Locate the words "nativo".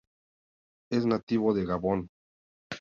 1.05-1.53